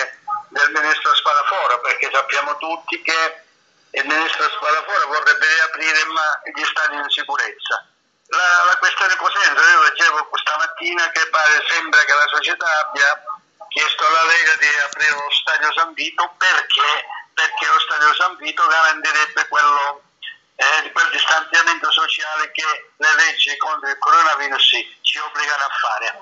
[0.49, 3.45] del ministro Spadafora, perché sappiamo tutti che
[3.91, 7.85] il ministro Spadafora vorrebbe riaprire ma gli stadi in sicurezza.
[8.25, 13.21] La, la questione Cosenza, io leggevo stamattina che pare sembra che la società abbia
[13.69, 18.65] chiesto alla Lega di aprire lo stadio San Vito perché perché lo stadio San Vito
[18.65, 20.03] garantirebbe quello,
[20.55, 24.69] eh, quel distanziamento sociale che le leggi contro il coronavirus
[25.01, 26.19] ci obbligano a fare.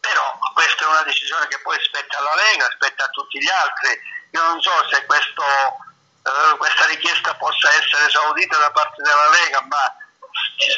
[0.00, 4.00] Però questa è una decisione che poi spetta alla Lega, spetta a tutti gli altri.
[4.32, 9.60] Io non so se questo, eh, questa richiesta possa essere esaudita da parte della Lega,
[9.62, 9.96] ma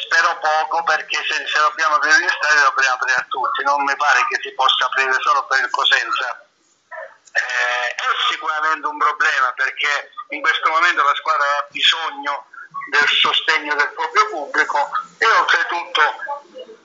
[0.03, 3.63] spero poco perché se, se dobbiamo aprire gli stadi dobbiamo aprire a tutti.
[3.63, 6.44] Non mi pare che si possa aprire solo per il Cosenza
[8.35, 12.47] sicuramente un problema perché in questo momento la squadra ha bisogno
[12.91, 16.01] del sostegno del proprio pubblico e oltretutto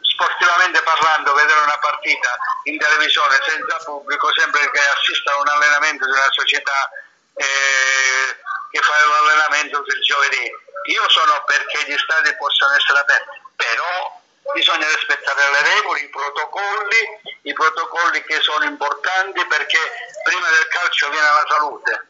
[0.00, 6.06] sportivamente parlando vedere una partita in televisione senza pubblico sembra che assista a un allenamento
[6.06, 6.90] di una società
[7.34, 8.38] eh,
[8.70, 10.46] che fa l'allenamento il giovedì.
[10.92, 14.19] Io sono perché gli stadi possano essere aperti, però
[14.54, 19.78] bisogna rispettare le regole, i protocolli, i protocolli che sono importanti perché
[20.24, 22.06] prima del calcio viene la salute.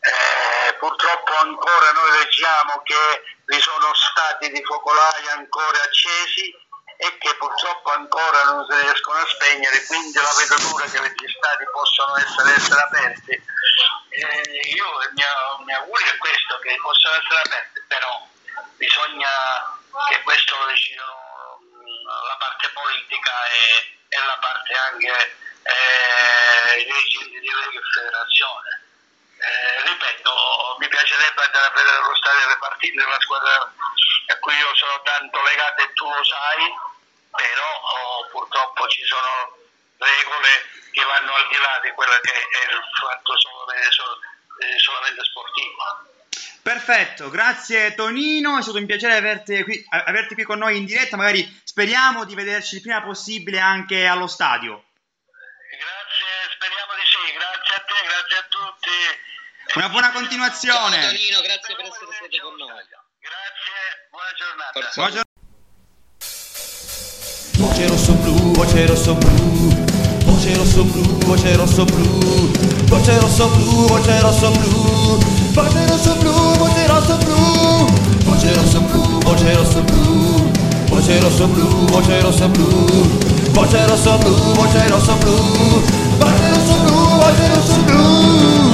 [0.00, 6.50] Eh, purtroppo ancora noi leggiamo che vi sono stati di focolai ancora accesi
[6.96, 11.30] e che purtroppo ancora non si riescono a spegnere, quindi la vedo dura che gli
[11.30, 13.30] stati possano essere, essere aperti.
[14.10, 18.26] Eh, io il mio, mio augurio è questo, che possano essere aperti, però
[18.76, 19.28] bisogna
[20.08, 21.21] che questo lo decidano
[22.20, 28.80] la parte politica e, e la parte anche eh, dirigenti di Lega Federazione.
[29.38, 33.72] Eh, ripeto, mi piacerebbe andare a vedere lo stadio delle partite della squadra
[34.26, 36.62] a cui io sono tanto legato e tu lo sai,
[37.30, 39.58] però oh, purtroppo ci sono
[39.98, 43.88] regole che vanno al di là di quello che è il fatto solamente,
[44.60, 46.10] eh, solamente sportivo.
[46.62, 51.16] Perfetto, grazie Tonino, è stato un piacere averti qui, averti qui con noi in diretta,
[51.16, 54.84] magari speriamo di vederci il prima possibile anche allo stadio.
[55.76, 58.94] Grazie, speriamo di sì, grazie a te, grazie a tutti.
[59.74, 61.02] Una buona continuazione.
[61.02, 62.68] Ciao Tonino, grazie per essere stato con noi.
[63.18, 64.72] Grazie, buona giornata.
[64.72, 64.94] Forza.
[64.94, 65.30] Buona giornata.
[67.58, 69.74] Voce rosso blu, voce rosso blu,
[70.24, 72.50] voce rosso blu, voce rosso blu,
[72.86, 74.81] voce rosso blu, voce rosso blu,
[79.42, 80.50] voce rosso blu,
[80.86, 82.64] voce rosso blu, voce rosso blu,
[83.50, 85.34] voce rosso blu, voce rosso blu,
[86.16, 88.70] voce rosso blu, voce rosso blu.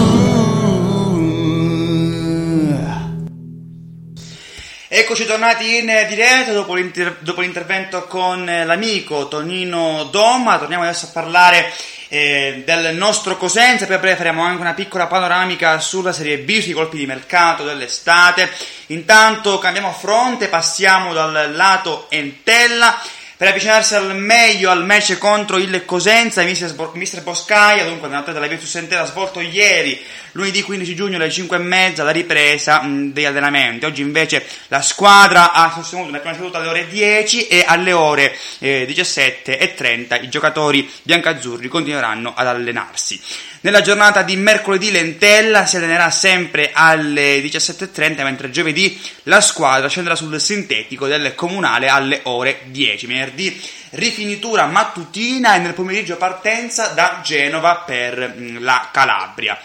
[4.90, 10.58] Eccoci tornati in diretta dopo, l'inter- dopo l'intervento con eh, l'amico Tonino Doma.
[10.58, 11.72] Torniamo adesso a parlare
[12.08, 13.86] eh, del nostro Cosenza.
[13.86, 17.64] Poi a breve faremo anche una piccola panoramica sulla Serie B, sui colpi di mercato
[17.64, 18.50] dell'estate.
[18.86, 22.98] Intanto cambiamo fronte, passiamo dal lato Entella.
[23.38, 28.74] Per avvicinarsi al meglio al match contro il Cosenza, mister Boscaia, dunque allenatore della Virtus
[28.74, 33.84] Entella, ha svolto ieri, lunedì 15 giugno alle 5 e mezza, la ripresa degli allenamenti.
[33.84, 38.36] Oggi invece la squadra ha sostenuto una prima seduta alle ore 10 e alle ore
[38.58, 43.20] eh, 17 e 30 i giocatori biancazzurri continueranno ad allenarsi.
[43.60, 50.14] Nella giornata di mercoledì l'Entella si allenerà sempre alle 17.30, mentre giovedì la squadra scenderà
[50.14, 53.06] sul sintetico del comunale alle ore 10.
[53.06, 59.58] Venerdì rifinitura mattutina e nel pomeriggio partenza da Genova per mm, la Calabria.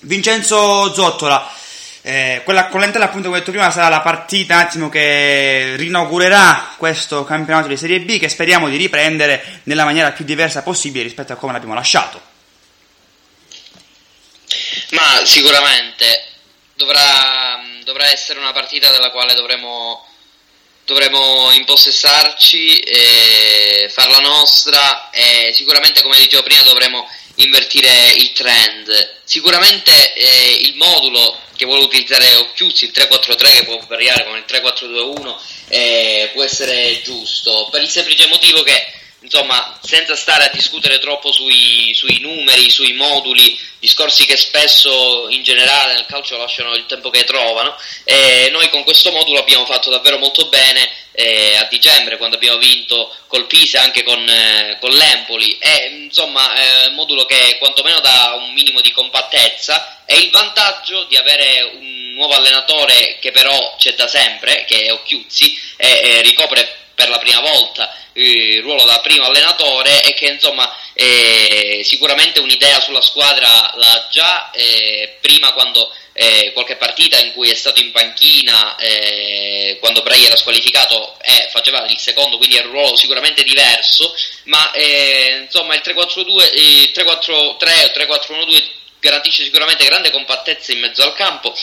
[0.00, 1.50] Vincenzo Zottola,
[2.02, 6.74] eh, quella con l'Entella appunto come ho detto prima sarà la partita attimo che rinaugurerà
[6.78, 11.34] questo campionato di Serie B che speriamo di riprendere nella maniera più diversa possibile rispetto
[11.34, 12.27] a come l'abbiamo lasciato.
[14.90, 16.26] Ma sicuramente
[16.74, 20.06] dovrà, dovrà essere una partita della quale dovremo,
[20.84, 29.20] dovremo impossessarci, e farla nostra e sicuramente come dicevo prima dovremo invertire il trend.
[29.24, 34.44] Sicuramente eh, il modulo che vuole utilizzare Occhiuzzi, il 3-4-3 che può variare con il
[34.48, 35.36] 3-4-2-1,
[35.68, 41.32] eh, può essere giusto, per il semplice motivo che insomma, senza stare a discutere troppo
[41.32, 47.10] sui, sui, numeri, sui moduli, discorsi che spesso in generale nel calcio lasciano il tempo
[47.10, 52.16] che trovano, eh, noi con questo modulo abbiamo fatto davvero molto bene eh, a dicembre
[52.16, 56.52] quando abbiamo vinto col Pisa anche con, eh, con l'Empoli, è insomma
[56.86, 60.04] un modulo che quantomeno dà un minimo di compattezza.
[60.06, 64.92] E il vantaggio di avere un nuovo allenatore che però c'è da sempre, che è
[64.92, 70.68] Occhiuzzi, e ricopre per la prima volta il ruolo da primo allenatore e che insomma
[70.94, 77.50] eh, sicuramente un'idea sulla squadra l'ha già eh, prima quando eh, qualche partita in cui
[77.50, 82.64] è stato in panchina eh, quando Bray era squalificato eh, faceva il secondo quindi è
[82.64, 84.12] un ruolo sicuramente diverso
[84.46, 88.62] ma eh, insomma il 3-4-2 il 3-4-3 o 3-4-1-2
[88.98, 91.54] garantisce sicuramente grande compattezza in mezzo al campo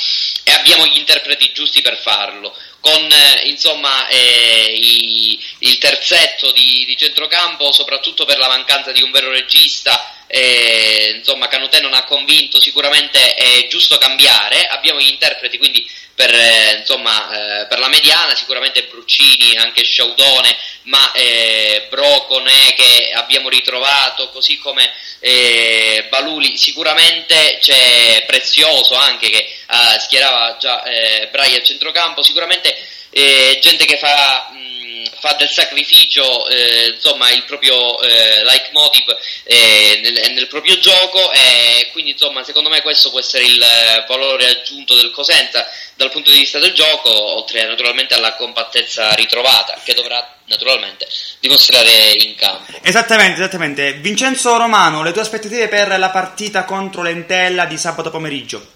[0.45, 6.83] e abbiamo gli interpreti giusti per farlo con eh, insomma eh, i, il terzetto di,
[6.85, 12.03] di, centrocampo soprattutto per la mancanza di un vero regista eh, insomma Canutè non ha
[12.03, 14.67] convinto sicuramente è giusto cambiare.
[14.67, 20.55] Abbiamo gli interpreti quindi per, eh, insomma, eh, per la mediana sicuramente Bruccini anche Sciaudone
[20.83, 26.57] ma eh, Brocone che abbiamo ritrovato così come eh, Baluli.
[26.57, 32.21] Sicuramente c'è Prezioso anche che eh, schierava già eh, Brai al centrocampo.
[32.21, 32.74] Sicuramente
[33.18, 40.01] eh, gente che fa, mh, fa del sacrificio eh, insomma il proprio eh, leitmotiv eh,
[40.03, 43.63] nel, nel, proprio gioco e quindi insomma secondo me questo può essere il
[44.05, 49.80] valore aggiunto del Cosenza dal punto di vista del gioco oltre naturalmente alla compattezza ritrovata
[49.82, 51.07] che dovrà naturalmente
[51.39, 52.74] dimostrare in campo.
[52.82, 53.93] Esattamente esattamente.
[53.93, 58.74] Vincenzo Romano le tue aspettative per la partita contro l'Entella di sabato pomeriggio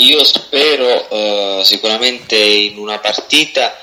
[0.00, 3.76] io spero uh, sicuramente in una partita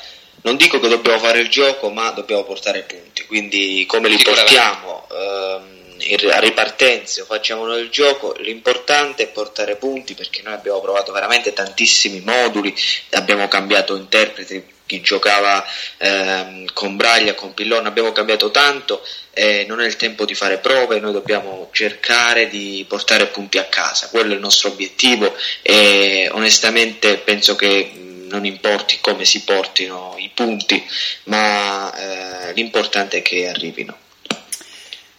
[0.46, 3.26] non dico che dobbiamo fare il gioco, ma dobbiamo portare punti.
[3.26, 9.76] Quindi, come li portiamo ehm, a ripartenza o facciamo noi il gioco, l'importante è portare
[9.76, 12.76] punti perché noi abbiamo provato veramente tantissimi moduli,
[13.14, 15.66] abbiamo cambiato interpreti, chi giocava
[15.98, 20.58] ehm, con Braglia, con Pillone, abbiamo cambiato tanto, eh, non è il tempo di fare
[20.58, 26.30] prove, noi dobbiamo cercare di portare punti a casa, quello è il nostro obiettivo e
[26.32, 27.92] onestamente penso che
[28.28, 30.84] non importi come si portino i punti,
[31.26, 34.05] ma eh, l'importante è che arrivino.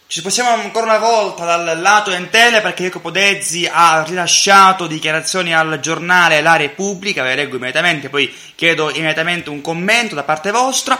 [0.09, 5.81] Ci spostiamo ancora una volta dal lato Entele perché Jacopo Dezzi ha rilasciato dichiarazioni al
[5.81, 10.97] giornale La Repubblica, ve le leggo immediatamente, poi chiedo immediatamente un commento da parte vostra.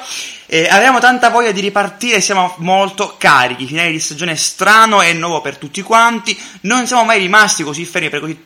[0.49, 5.41] Eh, avevamo tanta voglia di ripartire, siamo molto carichi, finale di stagione strano e nuovo
[5.41, 8.45] per tutti quanti, non siamo mai rimasti così fermi per così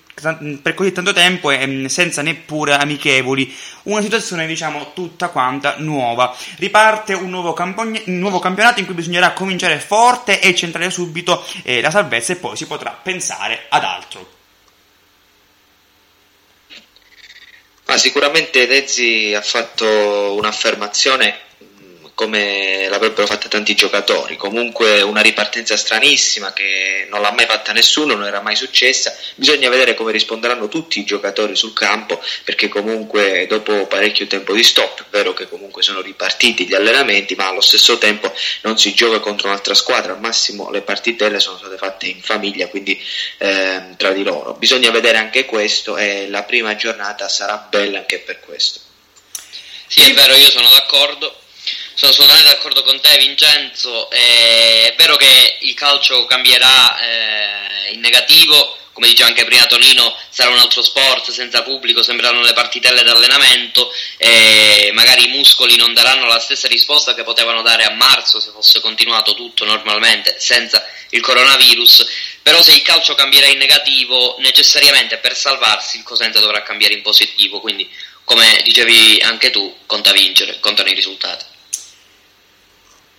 [0.62, 3.56] per così tanto tempo e mm, senza neppure amichevoli.
[3.84, 6.36] Una situazione, diciamo, tutta quanta nuova.
[6.58, 11.44] Riparte un nuovo, campon- un nuovo campionato in cui bisognerà cominciare forte e centrare subito
[11.64, 14.30] eh, la salvezza e poi si potrà pensare ad altro.
[17.86, 21.50] Ma sicuramente Dezzi ha fatto un'affermazione
[22.22, 24.38] come l'avrebbero fatta tanti giocatori.
[24.38, 29.12] Comunque una ripartenza stranissima che non l'ha mai fatta nessuno, non era mai successa.
[29.34, 34.62] Bisogna vedere come risponderanno tutti i giocatori sul campo, perché comunque dopo parecchio tempo di
[34.62, 38.94] stop, è vero che comunque sono ripartiti gli allenamenti, ma allo stesso tempo non si
[38.94, 43.02] gioca contro un'altra squadra, al massimo le partitelle sono state fatte in famiglia, quindi
[43.40, 44.54] eh, tra di loro.
[44.54, 48.80] Bisogna vedere anche questo e la prima giornata sarà bella anche per questo.
[49.88, 51.41] Sì, è vero, io sono d'accordo
[51.94, 58.00] sono assolutamente d'accordo con te Vincenzo, eh, è vero che il calcio cambierà eh, in
[58.00, 63.04] negativo, come diceva anche prima Tonino, sarà un altro sport senza pubblico, sembreranno le partitelle
[63.04, 68.40] d'allenamento, eh, magari i muscoli non daranno la stessa risposta che potevano dare a marzo
[68.40, 72.06] se fosse continuato tutto normalmente senza il coronavirus,
[72.42, 77.02] però se il calcio cambierà in negativo necessariamente per salvarsi il Cosenza dovrà cambiare in
[77.02, 77.90] positivo, quindi
[78.24, 81.51] come dicevi anche tu, conta vincere, contano i risultati.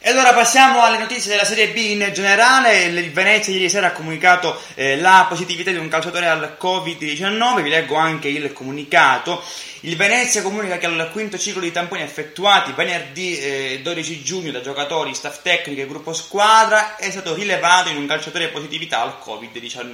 [0.04, 2.86] E allora passiamo alle notizie della Serie B in generale.
[2.86, 7.62] Il Venezia ieri sera ha comunicato eh, la positività di un calciatore al Covid-19.
[7.62, 9.40] Vi leggo anche il comunicato.
[9.82, 14.60] Il Venezia comunica che al quinto ciclo di tamponi effettuati venerdì eh, 12 giugno da
[14.60, 19.90] giocatori, staff tecnico e gruppo squadra è stato rilevato in un calciatore positività al Covid-19.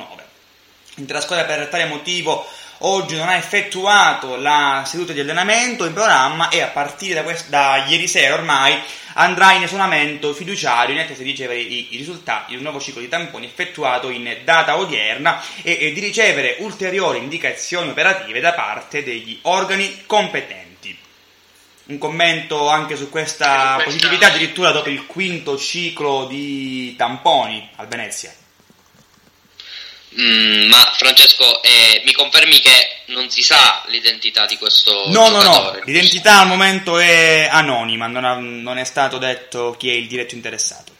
[0.94, 2.46] L'intera squadra per tale motivo
[2.78, 7.48] oggi non ha effettuato la seduta di allenamento in programma e a partire da, quest-
[7.48, 8.78] da ieri sera ormai
[9.14, 13.00] andrà in isolamento fiduciario in attesa di ricevere i, i risultati di un nuovo ciclo
[13.00, 19.02] di tamponi effettuato in data odierna e, e di ricevere ulteriori indicazioni operative da parte
[19.02, 20.66] degli organi competenti.
[21.86, 28.32] Un commento anche su questa positività addirittura dopo il quinto ciclo di tamponi al Venezia.
[30.20, 35.28] Mm, ma Francesco, eh, mi confermi che non si sa l'identità di questo no?
[35.28, 39.92] No, no, l'identità al momento è anonima, non, ha, non è stato detto chi è
[39.92, 40.96] il diretto interessato.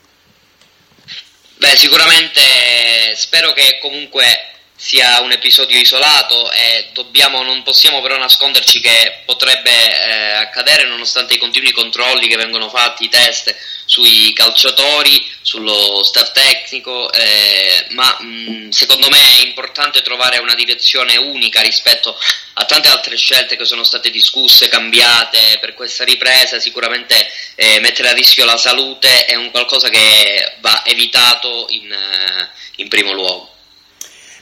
[1.57, 8.79] Beh, sicuramente spero che comunque sia un episodio isolato e dobbiamo, non possiamo però nasconderci
[8.79, 13.53] che potrebbe eh, accadere nonostante i continui controlli che vengono fatti, i test
[13.87, 21.17] sui calciatori, sullo staff tecnico, eh, ma mh, secondo me è importante trovare una direzione
[21.17, 22.17] unica rispetto
[22.53, 28.11] a tante altre scelte che sono state discusse, cambiate per questa ripresa, sicuramente eh, mettere
[28.11, 33.57] a rischio la salute è un qualcosa che va evitato in, eh, in primo luogo.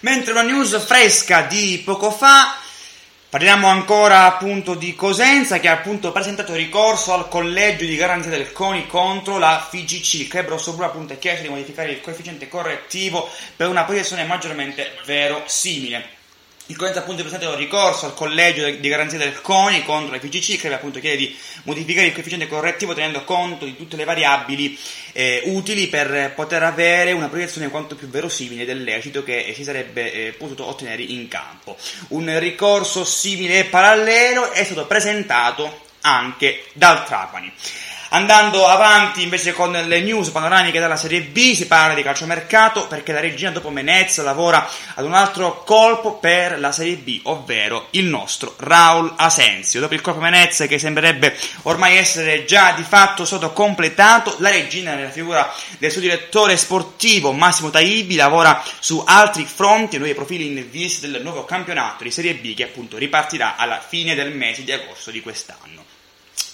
[0.01, 2.59] Mentre una news fresca di poco fa,
[3.31, 8.53] parliamo ancora appunto di Cosenza che ha appunto presentato ricorso al collegio di garanzia del
[8.53, 10.15] CONI contro la FIGC.
[10.15, 16.16] Il club rossoblu appunto chiesto di modificare il coefficiente correttivo per una posizione maggiormente verosimile.
[16.69, 20.59] Il Coenza appunto presentato un ricorso al collegio di garanzia del CONI contro la FGC
[20.59, 24.77] che appunto chiede di modificare il coefficiente correttivo tenendo conto di tutte le variabili
[25.13, 30.33] eh, utili per poter avere una proiezione quanto più verosimile dell'esito che si sarebbe eh,
[30.33, 31.77] potuto ottenere in campo.
[32.09, 37.53] Un ricorso simile e parallelo è stato presentato anche dal Trapani.
[38.11, 43.13] Andando avanti invece con le news panoramiche della Serie B, si parla di calciomercato perché
[43.13, 48.05] la regina dopo Menez lavora ad un altro colpo per la Serie B, ovvero il
[48.05, 49.81] nostro Raul Asensio.
[49.81, 54.95] Dopo il colpo Menez che sembrerebbe ormai essere già di fatto stato completato, la regina
[54.95, 60.47] nella figura del suo direttore sportivo Massimo Taibi lavora su altri fronti e nuovi profili
[60.47, 64.63] in vista del nuovo campionato di Serie B che appunto ripartirà alla fine del mese
[64.63, 65.96] di agosto di quest'anno.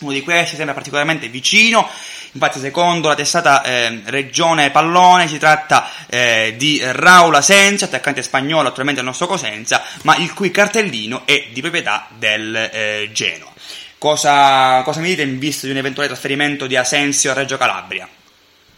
[0.03, 1.89] Uno di questi sembra particolarmente vicino,
[2.33, 8.69] infatti secondo la testata eh, Regione Pallone si tratta eh, di Raul Asenza, attaccante spagnolo
[8.69, 13.53] attualmente al nostro Cosenza, ma il cui cartellino è di proprietà del eh, Genoa.
[13.97, 18.09] Cosa, cosa mi dite in vista di un eventuale trasferimento di Asensio a Reggio Calabria?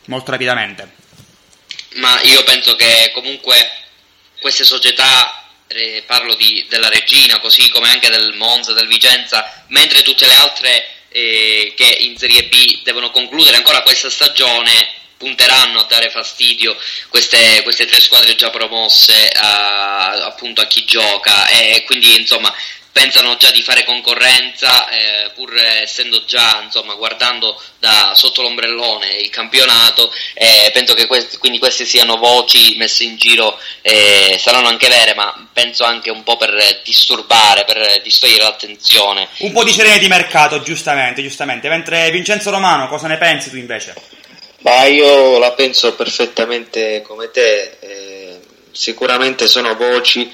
[0.07, 1.03] Molto rapidamente.
[1.95, 3.55] Ma io penso che comunque
[4.39, 10.03] queste società eh, parlo di, della Regina, così come anche del Monza, del Vicenza, mentre
[10.03, 15.85] tutte le altre eh, che in Serie B devono concludere ancora questa stagione punteranno a
[15.85, 16.77] dare fastidio
[17.09, 21.49] queste, queste tre squadre già promosse a, appunto a chi gioca.
[21.49, 22.53] E quindi insomma
[22.95, 29.31] pensano già di fare concorrenza, eh, pur essendo già, insomma, guardando da sotto l'ombrellone il
[29.31, 34.87] campionato, eh, penso che quest- quindi queste siano voci messe in giro, eh, saranno anche
[34.87, 39.29] vere, ma penso anche un po' per disturbare, per distogliere l'attenzione.
[39.39, 41.69] Un po' di serene di mercato, giustamente, giustamente.
[41.69, 43.93] Mentre Vincenzo Romano, cosa ne pensi tu invece?
[44.59, 48.39] Ma io la penso perfettamente come te, eh,
[48.71, 50.31] sicuramente sono voci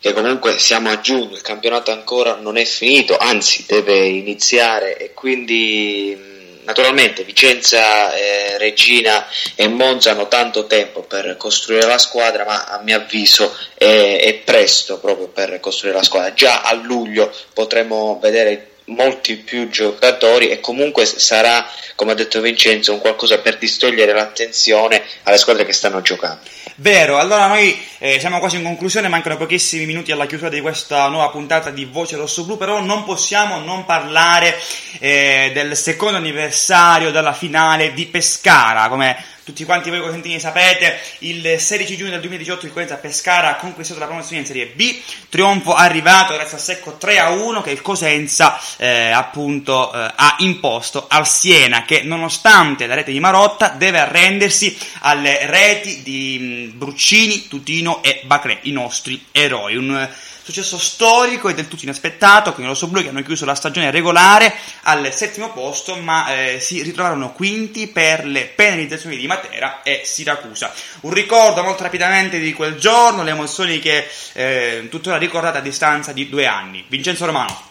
[0.00, 5.12] che comunque siamo a giugno, il campionato ancora non è finito, anzi deve iniziare e
[5.12, 6.36] quindi
[6.68, 12.80] naturalmente Vicenza, eh, Regina e Monza hanno tanto tempo per costruire la squadra, ma a
[12.82, 16.34] mio avviso è, è presto proprio per costruire la squadra.
[16.34, 22.92] Già a luglio potremo vedere molti più giocatori e comunque sarà, come ha detto Vincenzo,
[22.92, 26.40] un qualcosa per distogliere l'attenzione alle squadre che stanno giocando.
[26.76, 31.08] Vero, allora noi eh, siamo quasi in conclusione, mancano pochissimi minuti alla chiusura di questa
[31.08, 34.56] nuova puntata di Voce Rosso Blu, però non possiamo non parlare
[35.00, 39.16] eh, del secondo anniversario della finale di Pescara, come
[39.48, 43.98] tutti quanti voi cosentini sapete, il 16 giugno del 2018 il Cosenza Pescara ha conquistato
[43.98, 47.80] la promozione in Serie B, trionfo arrivato grazie a secco 3 a 1 che il
[47.80, 54.00] Cosenza eh, appunto eh, ha imposto al Siena che nonostante la rete di Marotta deve
[54.00, 59.76] arrendersi alle reti di mh, Bruccini, Tutino e Bacré, i nostri eroi.
[59.76, 60.08] Un,
[60.48, 64.54] Successo storico e del tutto inaspettato con i rossoblù che hanno chiuso la stagione regolare
[64.84, 70.72] al settimo posto, ma eh, si ritrovarono quinti per le penalizzazioni di Matera e Siracusa.
[71.00, 76.12] Un ricordo molto rapidamente di quel giorno, le emozioni che eh, tuttora ricordate a distanza
[76.12, 76.82] di due anni.
[76.88, 77.70] Vincenzo Romano.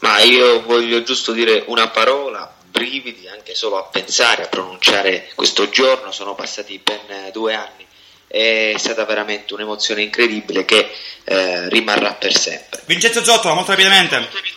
[0.00, 5.70] Ma io voglio giusto dire una parola, brividi anche solo a pensare, a pronunciare questo
[5.70, 7.85] giorno, sono passati ben due anni
[8.28, 10.90] è stata veramente un'emozione incredibile che
[11.24, 12.82] eh, rimarrà per sempre.
[12.86, 14.54] Vincenzo Zottola, molto rapidamente.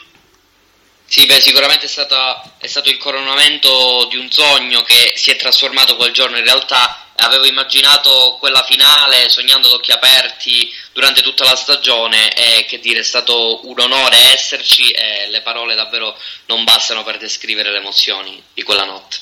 [1.06, 5.36] Sì, beh, sicuramente è, stata, è stato il coronamento di un sogno che si è
[5.38, 7.08] trasformato quel giorno in realtà.
[7.16, 13.00] Avevo immaginato quella finale sognando ad occhi aperti durante tutta la stagione e che dire,
[13.00, 16.16] è stato un onore esserci e le parole davvero
[16.46, 19.18] non bastano per descrivere le emozioni di quella notte.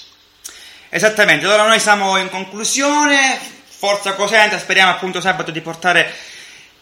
[0.89, 3.56] Esattamente, allora noi siamo in conclusione,
[3.87, 6.13] Forza Cosenza, speriamo appunto sabato di portare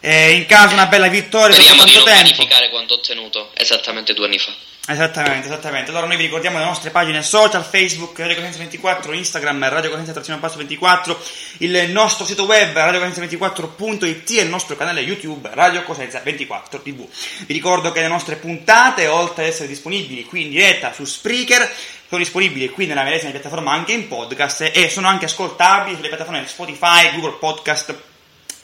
[0.00, 1.54] eh, in casa una bella vittoria.
[1.54, 2.20] Speriamo di non tempo.
[2.20, 4.52] vanificare quanto ottenuto esattamente due anni fa.
[4.88, 5.90] Esattamente, esattamente.
[5.90, 10.12] Allora noi vi ricordiamo le nostre pagine social, Facebook, Radio Cosenza 24, Instagram, Radio Cosenza
[10.56, 11.22] 24,
[11.58, 17.06] il nostro sito web, radiocosenza24.it e il nostro canale YouTube, Radio Cosenza 24 TV.
[17.46, 21.72] Vi ricordo che le nostre puntate, oltre ad essere disponibili qui in diretta su Spreaker,
[22.08, 26.46] sono disponibili qui nella medesima piattaforma anche in podcast e sono anche ascoltabili sulle piattaforme
[26.46, 27.94] Spotify, Google Podcast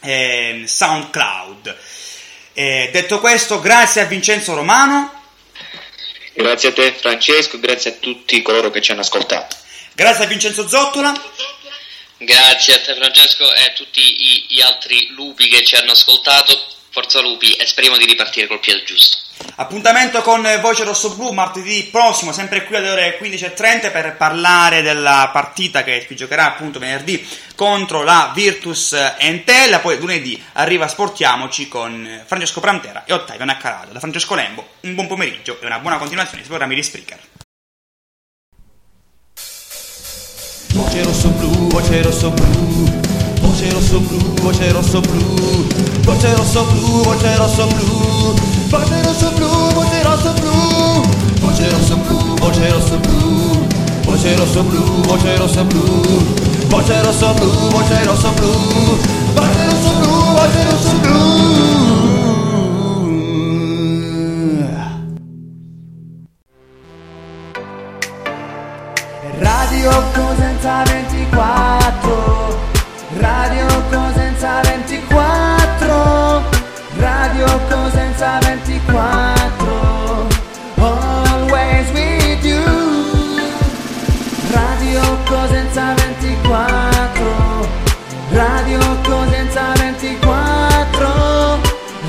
[0.00, 1.76] e SoundCloud.
[2.52, 5.20] E detto questo, grazie a Vincenzo Romano.
[6.34, 9.56] Grazie a te Francesco, grazie a tutti coloro che ci hanno ascoltato.
[9.92, 11.12] Grazie a Vincenzo Zottola.
[12.18, 16.66] Grazie a te Francesco e a tutti gli altri lupi che ci hanno ascoltato.
[16.90, 19.18] Forza lupi e speriamo di ripartire col piede giusto.
[19.56, 25.30] Appuntamento con Voce Rosso Blu martedì prossimo, sempre qui alle ore 15.30 per parlare della
[25.32, 29.80] partita che si giocherà appunto venerdì contro la Virtus Entella.
[29.80, 33.92] Poi lunedì arriva Sportiamoci con Francesco Prantera e Ottavio Naccarado.
[33.92, 37.18] Da Francesco Lembo, un buon pomeriggio e una buona continuazione sui programmi di Spreaker.
[40.74, 43.00] Voce rosso blu, voce rosso blu,
[43.40, 45.66] voce rosso blu, voce rosso blu,
[46.00, 51.02] voce rosso blu, voce rosso blu, Voce rosso blu, voce rosso blu.
[51.40, 53.66] Voce rosso blu, voce rosso blu.
[54.04, 55.82] Voce rosso blu, voce rosso blu.
[56.68, 58.50] Voce rosso blu, voce rosso blu.
[59.34, 61.20] Voce rosso blu, voce rosso blu.
[69.38, 72.58] Radio Cosenza 24
[73.20, 76.42] Radio Cosenza 24
[76.96, 77.71] Radio Cosenza
[86.52, 87.66] 24
[88.32, 91.60] Radio Cosenza 24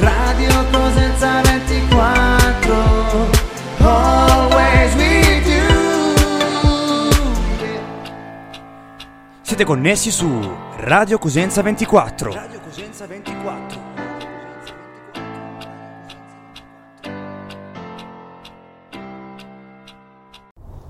[0.02, 3.30] Radio Cosenza 24
[3.80, 5.64] Always with you
[9.44, 12.34] Siete connessi su Radio Cosenza 24.
[12.34, 13.82] Radio Cosenza 24.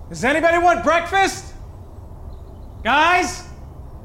[0.09, 1.53] Does anybody want breakfast?
[2.83, 3.42] Guys,